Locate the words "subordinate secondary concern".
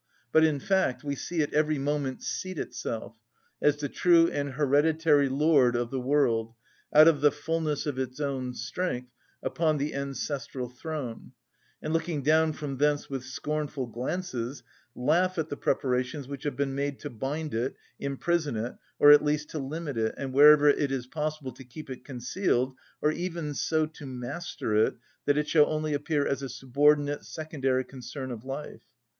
26.49-28.31